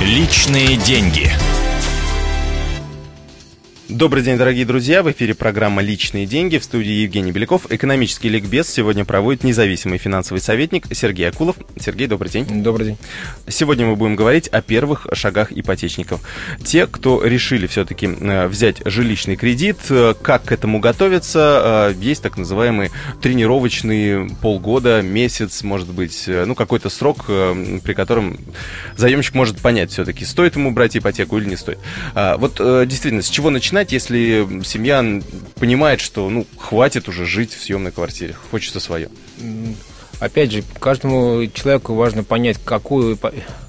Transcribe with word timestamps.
Личные 0.00 0.76
деньги. 0.76 1.37
Добрый 3.88 4.22
день, 4.22 4.36
дорогие 4.36 4.66
друзья. 4.66 5.02
В 5.02 5.10
эфире 5.12 5.34
программа 5.34 5.80
«Личные 5.80 6.26
деньги». 6.26 6.58
В 6.58 6.64
студии 6.64 6.90
Евгений 6.90 7.32
Беляков. 7.32 7.72
Экономический 7.72 8.28
ликбез 8.28 8.68
сегодня 8.68 9.06
проводит 9.06 9.44
независимый 9.44 9.96
финансовый 9.96 10.40
советник 10.40 10.84
Сергей 10.92 11.26
Акулов. 11.26 11.56
Сергей, 11.80 12.06
добрый 12.06 12.30
день. 12.30 12.62
Добрый 12.62 12.88
день. 12.88 12.98
Сегодня 13.48 13.86
мы 13.86 13.96
будем 13.96 14.14
говорить 14.14 14.46
о 14.48 14.60
первых 14.60 15.06
шагах 15.14 15.52
ипотечников. 15.52 16.20
Те, 16.62 16.86
кто 16.86 17.24
решили 17.24 17.66
все-таки 17.66 18.08
э, 18.08 18.48
взять 18.48 18.82
жилищный 18.84 19.36
кредит, 19.36 19.78
э, 19.88 20.12
как 20.20 20.44
к 20.44 20.52
этому 20.52 20.80
готовиться, 20.80 21.94
э, 21.98 21.98
есть 21.98 22.22
так 22.22 22.36
называемый 22.36 22.90
тренировочный 23.22 24.28
полгода, 24.42 25.00
месяц, 25.00 25.62
может 25.62 25.88
быть, 25.88 26.24
ну, 26.26 26.54
какой-то 26.54 26.90
срок, 26.90 27.24
при 27.24 27.94
котором 27.94 28.38
заемщик 28.98 29.32
может 29.34 29.62
понять 29.62 29.92
все-таки, 29.92 30.26
стоит 30.26 30.56
ему 30.56 30.72
брать 30.72 30.94
ипотеку 30.94 31.38
или 31.38 31.48
не 31.48 31.56
стоит. 31.56 31.78
Вот 32.14 32.56
действительно, 32.86 33.22
с 33.22 33.30
чего 33.30 33.48
начинать? 33.48 33.77
Начинать, 33.78 33.92
если 33.92 34.62
семья 34.64 35.22
понимает, 35.56 36.00
что 36.00 36.28
ну 36.28 36.46
хватит 36.56 37.08
уже 37.08 37.26
жить 37.26 37.52
в 37.52 37.62
съемной 37.62 37.92
квартире, 37.92 38.34
хочется 38.50 38.80
свое? 38.80 39.08
Опять 40.20 40.52
же, 40.52 40.64
каждому 40.80 41.46
человеку 41.54 41.94
важно 41.94 42.24
понять, 42.24 42.58
какую, 42.64 43.16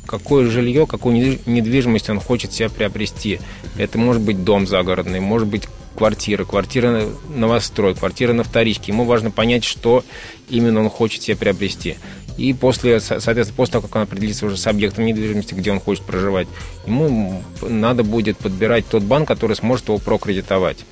какое 0.08 0.50
жилье, 0.50 0.88
какую 0.88 1.40
недвижимость 1.45 2.09
он 2.09 2.20
хочет 2.20 2.53
себе 2.53 2.70
приобрести. 2.70 3.40
Это 3.77 4.00
может 4.00 4.23
быть 4.23 4.44
дом 4.44 4.66
загородный, 4.66 5.20
может 5.20 5.48
быть 5.48 5.67
квартира, 5.95 6.45
квартира 6.45 7.05
новострой, 7.35 7.95
квартира 7.95 8.34
на 8.34 8.43
вторичке. 8.43 8.91
Ему 8.91 9.05
важно 9.05 9.31
понять, 9.31 9.63
что 9.63 10.03
именно 10.49 10.81
он 10.81 10.89
хочет 10.89 11.21
себе 11.21 11.35
приобрести. 11.35 11.97
И 12.38 12.53
после, 12.53 13.02
соответственно, 13.02 13.57
после 13.57 13.73
того, 13.73 13.88
как 13.88 13.95
он 13.97 14.02
определится 14.03 14.45
уже 14.45 14.55
с 14.55 14.66
объектом 14.66 15.05
недвижимости, 15.05 15.53
где 15.53 15.71
он 15.71 15.81
хочет 15.81 16.05
проживать, 16.05 16.47
ему 16.85 17.44
надо 17.61 18.03
будет 18.03 18.38
подбирать 18.38 18.88
тот 18.88 19.03
банк, 19.03 19.27
который 19.27 19.58
сможет 19.58 19.89
его 19.89 19.97
прокредитовать. 19.97 20.86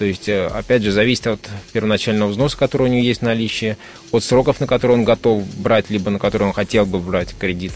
То 0.00 0.06
есть, 0.06 0.30
э, 0.30 0.46
опять 0.46 0.82
же, 0.82 0.92
зависит 0.92 1.26
от 1.26 1.46
первоначального 1.74 2.30
взноса, 2.30 2.56
который 2.56 2.84
у 2.84 2.86
него 2.86 3.02
есть 3.02 3.20
в 3.20 3.22
наличии, 3.22 3.76
от 4.12 4.24
сроков, 4.24 4.58
на 4.58 4.66
которые 4.66 4.96
он 4.96 5.04
готов 5.04 5.44
брать, 5.58 5.90
либо 5.90 6.10
на 6.10 6.18
которые 6.18 6.48
он 6.48 6.54
хотел 6.54 6.86
бы 6.86 7.00
брать 7.00 7.34
кредит, 7.38 7.72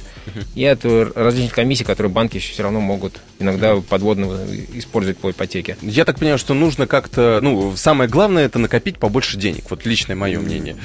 и 0.55 0.65
от 0.65 0.87
различных 0.87 1.53
комиссий, 1.53 1.85
которые 1.85 2.11
банки 2.11 2.37
еще 2.37 2.51
все 2.55 2.63
равно 2.63 2.81
могут 2.81 3.21
иногда 3.41 3.77
подводно 3.77 4.39
использовать 4.73 5.19
по 5.19 5.33
ипотеке. 5.33 5.77
Я 5.83 6.07
так 6.07 6.19
понимаю, 6.19 6.39
что 6.39 6.55
нужно 6.55 6.87
как-то, 6.87 7.41
ну, 7.43 7.77
самое 7.77 8.09
главное, 8.09 8.47
это 8.47 8.59
накопить 8.59 8.97
побольше 8.97 9.37
денег, 9.37 9.65
вот 9.69 9.85
личное 9.85 10.17
мое 10.17 10.41
мнение. 10.41 10.77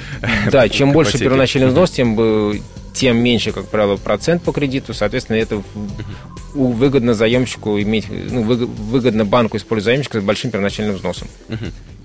Да, 0.52 0.68
чем 0.68 0.92
больше 0.92 1.16
первоначальный 1.16 1.68
взнос, 1.68 1.90
тем 1.92 2.16
бы 2.16 2.60
тем 2.92 3.16
меньше, 3.16 3.52
как 3.52 3.66
правило, 3.68 3.96
процент 3.96 4.42
по 4.42 4.52
кредиту. 4.52 4.92
Соответственно, 4.92 5.36
это 5.36 5.62
выгодно 6.54 7.14
заемщику 7.14 7.80
иметь, 7.80 8.06
ну, 8.10 8.42
выгодно 8.42 9.24
банку 9.24 9.56
использовать 9.56 9.84
заемщика 9.94 10.20
с 10.20 10.24
большим 10.24 10.50
первоначальным 10.50 10.96
взносом. 10.96 11.28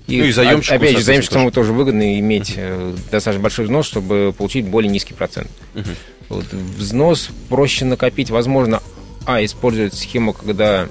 И, 0.06 0.18
ну, 0.20 0.24
и 0.24 0.30
заемщику, 0.30 0.76
опять 0.76 0.96
же, 0.96 1.02
заемщику 1.02 1.34
самому 1.34 1.50
тоже 1.50 1.72
выгодно 1.72 2.18
иметь 2.20 2.56
uh 2.56 2.96
достаточно 3.10 3.42
большой 3.42 3.64
взнос, 3.64 3.86
чтобы 3.86 4.32
получить 4.36 4.66
более 4.66 4.90
низкий 4.90 5.14
процент. 5.14 5.50
uh 5.74 5.86
Вот, 6.28 6.44
взнос 6.52 7.30
проще 7.48 7.84
накопить, 7.84 8.30
возможно, 8.30 8.82
а, 9.26 9.44
использовать 9.44 9.94
схему, 9.94 10.32
когда 10.32 10.88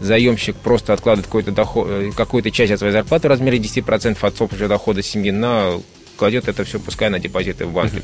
заемщик 0.00 0.56
просто 0.56 0.92
откладывает 0.94 1.26
какой-то 1.26 1.52
доход, 1.52 1.86
э, 1.90 2.10
какую-то 2.16 2.50
часть 2.50 2.72
от 2.72 2.78
своей 2.78 2.92
зарплаты 2.92 3.28
в 3.28 3.30
размере 3.30 3.58
10% 3.58 4.22
от 4.24 4.36
собственного 4.36 4.68
дохода 4.68 5.02
семьи 5.02 5.30
на 5.30 5.80
кладет 6.16 6.48
это 6.48 6.64
все, 6.64 6.78
пускай 6.78 7.10
на 7.10 7.18
депозиты 7.18 7.66
в 7.66 7.72
банке. 7.72 7.98
uh 7.98 8.02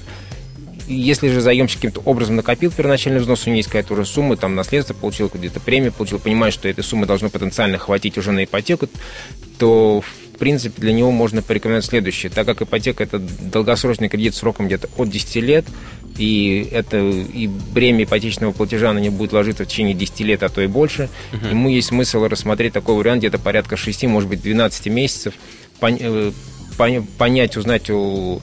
если 0.91 1.29
же 1.29 1.41
заемщик 1.41 1.79
каким-то 1.79 2.01
образом 2.01 2.37
накопил 2.37 2.71
первоначальный 2.71 3.21
взнос, 3.21 3.47
у 3.47 3.51
него 3.51 3.59
есть 3.59 3.69
какая-то 3.69 3.95
уже 3.95 4.05
сумма, 4.05 4.37
там 4.37 4.55
наследство 4.55 4.95
получил, 4.95 5.31
где-то 5.33 5.61
премию 5.61 5.93
получил, 5.93 6.19
понимает, 6.19 6.53
что 6.53 6.69
этой 6.69 6.83
суммы 6.83 7.07
должно 7.07 7.31
потенциально 7.31 7.79
хватить 7.79 8.19
уже 8.19 8.33
на 8.33 8.45
ипотеку, 8.45 8.89
то 9.59 10.03
в 10.03 10.39
принципе 10.39 10.81
для 10.81 10.93
него 10.93 11.11
можно 11.11 11.43
порекомендовать 11.43 11.85
следующее. 11.85 12.31
Так 12.31 12.47
как 12.47 12.63
ипотека 12.63 13.05
это 13.05 13.19
долгосрочный 13.19 14.09
кредит 14.09 14.35
сроком 14.35 14.67
где-то 14.67 14.89
от 14.97 15.09
10 15.09 15.37
лет, 15.37 15.65
и 16.19 16.69
это 16.73 16.99
и 16.99 17.47
бремя 17.47 18.05
ипотечного 18.05 18.53
платежа 18.53 18.93
на 18.93 18.99
него 18.99 19.17
будет 19.17 19.33
ложиться 19.33 19.65
в 19.65 19.69
течение 19.69 19.95
10 19.95 20.21
лет, 20.21 20.43
а 20.43 20.49
то 20.49 20.61
и 20.61 20.67
больше, 20.67 21.09
uh-huh. 21.33 21.51
ему 21.51 21.69
есть 21.69 21.89
смысл 21.89 22.25
рассмотреть 22.25 22.73
такой 22.73 22.97
вариант 22.97 23.21
где-то 23.21 23.39
порядка 23.39 23.77
6, 23.77 24.05
может 24.05 24.29
быть, 24.29 24.43
12 24.43 24.87
месяцев, 24.87 25.35
э, 25.83 26.33
понять, 27.17 27.57
узнать 27.57 27.91
у 27.91 28.41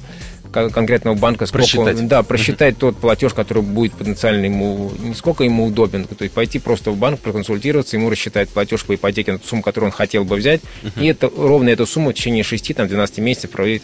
конкретного 0.52 1.16
банка, 1.16 1.46
сколько 1.46 1.64
просчитать. 1.64 2.00
Он, 2.00 2.08
да, 2.08 2.24
просчитать 2.24 2.78
тот 2.78 2.98
платеж, 2.98 3.34
который 3.34 3.64
будет 3.64 3.94
потенциально 3.94 4.46
ему, 4.46 4.92
не 5.00 5.14
сколько 5.14 5.44
ему 5.44 5.66
удобен, 5.66 6.06
то 6.06 6.24
есть 6.24 6.34
пойти 6.34 6.60
просто 6.60 6.92
в 6.92 6.98
банк, 6.98 7.20
проконсультироваться, 7.20 7.98
ему 7.98 8.10
рассчитать 8.10 8.50
платеж 8.50 8.84
по 8.84 8.96
ипотеке 8.96 9.34
на 9.34 9.40
ту 9.40 9.48
сумму, 9.48 9.62
которую 9.62 9.92
он 9.92 9.96
хотел 9.96 10.24
бы 10.24 10.36
взять, 10.36 10.62
uh-huh. 10.84 11.04
и 11.04 11.08
это 11.08 11.30
ровно 11.36 11.70
эту 11.70 11.86
сумму 11.86 12.12
в 12.12 12.14
течение 12.14 12.44
6-12 12.44 13.22
месяцев 13.22 13.52
проводить 13.52 13.84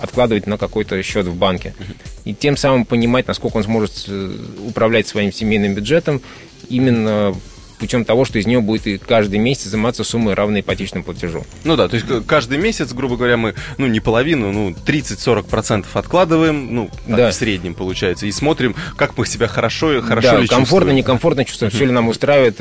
откладывать 0.00 0.46
на 0.46 0.56
какой-то 0.56 1.02
счет 1.02 1.26
в 1.26 1.34
банке. 1.34 1.74
И 2.24 2.34
тем 2.34 2.56
самым 2.56 2.84
понимать, 2.84 3.28
насколько 3.28 3.58
он 3.58 3.64
сможет 3.64 4.06
э, 4.08 4.36
управлять 4.66 5.06
своим 5.06 5.32
семейным 5.32 5.74
бюджетом 5.74 6.22
именно 6.68 7.34
путем 7.80 8.04
того, 8.04 8.24
что 8.24 8.38
из 8.38 8.46
него 8.46 8.62
будет 8.62 9.02
каждый 9.02 9.40
месяц 9.40 9.64
заниматься 9.70 10.04
суммой, 10.04 10.34
равной 10.34 10.60
ипотечному 10.60 11.02
платежу. 11.02 11.44
Ну 11.64 11.76
да, 11.76 11.88
то 11.88 11.96
есть 11.96 12.06
каждый 12.26 12.58
месяц, 12.58 12.92
грубо 12.92 13.16
говоря, 13.16 13.36
мы, 13.36 13.54
ну, 13.78 13.86
не 13.86 14.00
половину, 14.00 14.52
ну, 14.52 14.70
30-40% 14.70 15.86
откладываем, 15.94 16.74
ну, 16.74 16.90
да. 17.06 17.30
в 17.30 17.34
среднем 17.34 17.74
получается, 17.74 18.26
и 18.26 18.32
смотрим, 18.32 18.76
как 18.96 19.16
мы 19.16 19.26
себя 19.26 19.48
хорошо, 19.48 20.00
хорошо 20.02 20.32
да, 20.32 20.38
ли 20.38 20.46
комфортно, 20.46 20.66
чувствуем. 20.66 20.96
некомфортно 20.96 21.44
чувствуем, 21.44 21.72
все 21.72 21.84
ли 21.86 21.92
нам 21.92 22.08
устраивает, 22.08 22.60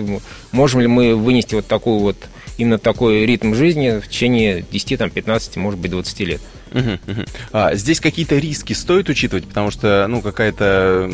можем 0.52 0.82
ли 0.82 0.88
мы 0.88 1.16
вынести 1.16 1.56
вот 1.56 1.68
такую 1.68 2.00
вот, 2.00 2.16
именно 2.58 2.78
такой 2.78 3.26
ритм 3.26 3.54
жизни 3.54 4.00
в 4.00 4.08
течение 4.08 4.66
10, 4.72 4.98
там, 4.98 5.10
15, 5.10 5.58
может 5.58 5.80
быть, 5.80 5.92
20 5.92 6.20
лет. 6.22 6.42
Угу, 6.72 7.12
угу. 7.12 7.26
А, 7.52 7.76
здесь 7.76 8.00
какие-то 8.00 8.38
риски 8.38 8.74
стоит 8.74 9.10
учитывать, 9.10 9.48
потому 9.48 9.72
что, 9.72 10.06
ну, 10.08 10.22
какая-то 10.22 11.10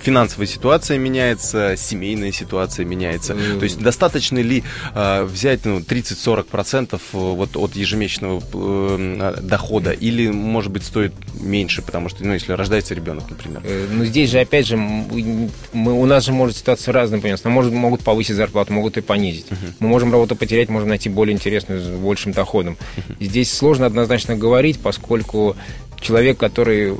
финансовая 0.00 0.46
ситуация 0.46 0.98
меняется, 0.98 1.74
семейная 1.76 2.32
ситуация 2.32 2.84
меняется. 2.84 3.34
Mm. 3.34 3.58
То 3.58 3.64
есть 3.64 3.78
достаточно 3.78 4.38
ли 4.38 4.62
а, 4.94 5.24
взять, 5.24 5.64
ну, 5.64 5.78
30-40% 5.78 6.94
э, 6.94 6.98
вот 7.12 7.56
от 7.56 7.76
ежемесячного 7.76 8.42
э, 8.52 9.36
дохода, 9.42 9.92
или, 9.92 10.28
может 10.28 10.72
быть, 10.72 10.84
стоит 10.84 11.12
меньше, 11.40 11.82
потому 11.82 12.08
что, 12.08 12.24
ну, 12.24 12.34
если 12.34 12.52
рождается 12.52 12.94
ребенок, 12.94 13.28
например. 13.28 13.62
Э, 13.64 13.86
ну, 13.90 14.04
здесь 14.04 14.30
же, 14.30 14.40
опять 14.40 14.66
же, 14.66 14.76
мы, 14.76 15.50
у 15.72 16.06
нас 16.06 16.24
же 16.24 16.32
может 16.32 16.56
ситуация 16.56 16.92
разная, 16.92 17.20
понимаете, 17.20 17.42
нам 17.44 17.52
может, 17.52 17.72
могут 17.72 18.02
повысить 18.02 18.36
зарплату, 18.36 18.72
могут 18.72 18.96
и 18.96 19.00
понизить. 19.00 19.46
Uh-huh. 19.50 19.72
Мы 19.80 19.88
можем 19.88 20.12
работу 20.12 20.36
потерять, 20.36 20.68
можем 20.68 20.88
найти 20.88 21.08
более 21.08 21.34
интересную, 21.34 21.80
с 21.80 21.86
большим 21.88 22.32
доходом. 22.32 22.76
Uh-huh. 22.96 23.16
Здесь 23.20 23.52
сложно 23.52 23.86
однозначно 23.86 24.36
говорить, 24.36 24.75
платить, 24.76 24.80
поскольку 24.80 25.56
человек, 26.00 26.38
который 26.38 26.94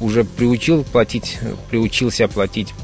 уже 0.00 0.24
приучил 0.24 0.84
платить, 0.84 1.38
приучился 1.70 2.28
платить 2.28 2.74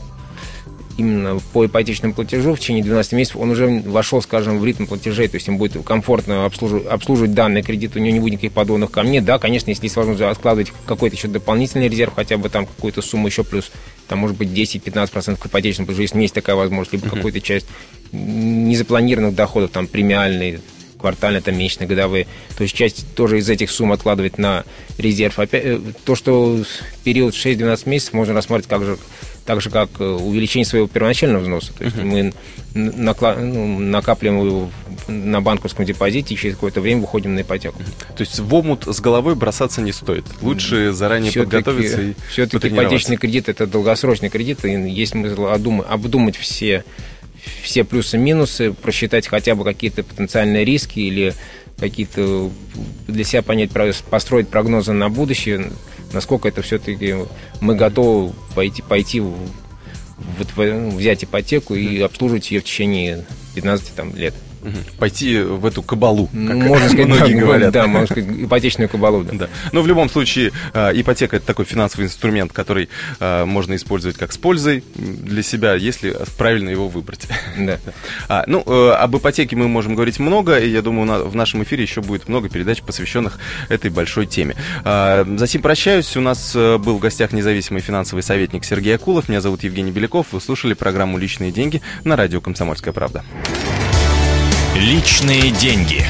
именно 0.98 1.40
по 1.54 1.64
ипотечному 1.64 2.12
платежу 2.14 2.54
в 2.54 2.60
течение 2.60 2.84
12 2.84 3.12
месяцев, 3.12 3.36
он 3.38 3.50
уже 3.50 3.82
вошел, 3.86 4.20
скажем, 4.20 4.58
в 4.58 4.64
ритм 4.64 4.84
платежей, 4.84 5.26
то 5.26 5.36
есть 5.36 5.46
ему 5.46 5.58
будет 5.58 5.82
комфортно 5.84 6.44
обслуживать, 6.44 6.86
обслуживать 6.86 7.32
данный 7.32 7.62
кредит, 7.62 7.96
у 7.96 7.98
него 7.98 8.12
не 8.12 8.20
будет 8.20 8.32
никаких 8.34 8.52
подводных 8.52 8.90
камней. 8.90 9.20
Да, 9.20 9.38
конечно, 9.38 9.70
если 9.70 9.84
есть 9.84 9.96
возможность 9.96 10.30
откладывать 10.30 10.72
какой-то 10.86 11.16
еще 11.16 11.28
дополнительный 11.28 11.88
резерв, 11.88 12.12
хотя 12.14 12.36
бы 12.36 12.50
там 12.50 12.66
какую-то 12.66 13.00
сумму 13.00 13.28
еще 13.28 13.42
плюс, 13.42 13.72
там 14.06 14.18
может 14.18 14.36
быть 14.36 14.50
10-15% 14.50 15.36
к 15.36 15.46
ипотечному 15.46 15.86
платежу, 15.86 16.02
если 16.02 16.20
есть 16.20 16.34
такая 16.34 16.56
возможность, 16.56 16.92
либо 16.92 17.06
uh-huh. 17.06 17.16
какую-то 17.16 17.40
часть 17.40 17.66
незапланированных 18.12 19.34
доходов, 19.34 19.70
там 19.70 19.86
премиальные, 19.86 20.60
квартальные, 21.02 21.42
там, 21.42 21.58
месячные, 21.58 21.86
годовые. 21.86 22.26
То 22.56 22.62
есть 22.62 22.74
часть 22.74 23.14
тоже 23.14 23.38
из 23.38 23.50
этих 23.50 23.70
сумм 23.70 23.92
откладывать 23.92 24.38
на 24.38 24.64
резерв. 24.96 25.38
Опять, 25.38 25.64
э, 25.64 25.80
то, 26.04 26.14
что 26.14 26.62
период 27.04 27.34
6-12 27.34 27.88
месяцев 27.88 28.14
можно 28.14 28.32
рассматривать 28.32 28.68
как 28.68 28.84
же, 28.84 28.98
так 29.44 29.60
же, 29.60 29.70
как 29.70 29.90
э, 29.98 30.04
увеличение 30.04 30.64
своего 30.64 30.86
первоначального 30.86 31.42
взноса. 31.42 31.72
То 31.74 31.84
есть 31.84 31.96
uh-huh. 31.96 32.04
мы 32.04 32.32
накла- 32.74 33.38
ну, 33.38 33.78
накапливаем 33.78 34.46
его 34.46 34.70
на 35.08 35.40
банковском 35.40 35.84
депозите 35.84 36.34
и 36.34 36.36
через 36.36 36.54
какое-то 36.54 36.80
время 36.80 37.00
выходим 37.00 37.34
на 37.34 37.42
ипотеку. 37.42 37.78
То 38.16 38.22
есть 38.22 38.38
в 38.38 38.54
омут 38.54 38.86
с 38.86 39.00
головой 39.00 39.34
бросаться 39.34 39.82
не 39.82 39.92
стоит. 39.92 40.24
Лучше 40.40 40.92
заранее 40.92 41.30
все 41.30 41.40
подготовиться 41.40 42.00
и 42.00 42.14
Все-таки 42.30 42.68
ипотечный 42.68 43.16
кредит– 43.16 43.48
это 43.48 43.66
долгосрочный 43.66 44.30
кредит, 44.30 44.64
и 44.64 44.70
есть 44.70 45.12
смысл 45.12 45.46
обдумать 45.46 46.36
все 46.36 46.84
все 47.62 47.84
плюсы-минусы, 47.84 48.72
просчитать 48.72 49.26
хотя 49.26 49.54
бы 49.54 49.64
какие-то 49.64 50.02
потенциальные 50.02 50.64
риски 50.64 51.00
или 51.00 51.34
какие-то 51.78 52.50
для 53.08 53.24
себя 53.24 53.42
понять, 53.42 53.70
построить 54.08 54.48
прогнозы 54.48 54.92
на 54.92 55.08
будущее, 55.08 55.72
насколько 56.12 56.48
это 56.48 56.62
все-таки 56.62 57.16
мы 57.60 57.74
готовы 57.74 58.32
пойти, 58.54 58.82
пойти 58.82 59.20
в, 59.20 59.34
в, 60.18 60.96
взять 60.96 61.24
ипотеку 61.24 61.74
и 61.74 62.00
обслуживать 62.00 62.50
ее 62.50 62.60
в 62.60 62.64
течение 62.64 63.24
15 63.54 63.94
там, 63.94 64.14
лет. 64.14 64.34
Пойти 64.98 65.40
в 65.40 65.66
эту 65.66 65.82
кабалу, 65.82 66.26
как 66.28 66.56
можно 66.56 66.88
сказать, 66.88 67.06
многие 67.06 67.34
да, 67.34 67.40
говорят. 67.40 67.72
Да, 67.72 67.86
можно 67.86 68.06
сказать, 68.06 68.30
ипотечную 68.30 68.88
кабалу. 68.88 69.24
Да. 69.24 69.32
Да. 69.32 69.48
Но 69.72 69.82
в 69.82 69.86
любом 69.86 70.08
случае 70.08 70.52
ипотека 70.72 71.36
это 71.36 71.46
такой 71.46 71.64
финансовый 71.64 72.04
инструмент, 72.04 72.52
который 72.52 72.88
можно 73.20 73.74
использовать 73.74 74.16
как 74.16 74.32
с 74.32 74.38
пользой 74.38 74.84
для 74.94 75.42
себя, 75.42 75.74
если 75.74 76.16
правильно 76.38 76.70
его 76.70 76.88
выбрать. 76.88 77.26
Да. 77.58 77.78
А, 78.28 78.44
ну, 78.46 78.62
об 78.92 79.16
ипотеке 79.16 79.56
мы 79.56 79.68
можем 79.68 79.94
говорить 79.94 80.18
много, 80.18 80.58
и 80.58 80.68
я 80.68 80.82
думаю, 80.82 81.28
в 81.28 81.34
нашем 81.34 81.62
эфире 81.64 81.82
еще 81.82 82.00
будет 82.00 82.28
много 82.28 82.48
передач, 82.48 82.82
посвященных 82.82 83.38
этой 83.68 83.90
большой 83.90 84.26
теме. 84.26 84.54
Затем 84.84 85.62
прощаюсь. 85.62 86.16
У 86.16 86.20
нас 86.20 86.54
был 86.54 86.96
в 86.96 87.00
гостях 87.00 87.32
независимый 87.32 87.82
финансовый 87.82 88.20
советник 88.20 88.64
Сергей 88.64 88.94
Акулов. 88.94 89.28
Меня 89.28 89.40
зовут 89.40 89.64
Евгений 89.64 89.90
Беляков. 89.90 90.28
Вы 90.32 90.40
слушали 90.40 90.74
программу 90.74 91.18
«Личные 91.18 91.50
деньги» 91.50 91.82
на 92.04 92.16
радио 92.16 92.40
«Комсомольская 92.40 92.92
правда». 92.92 93.24
Личные 94.82 95.52
деньги. 95.52 96.04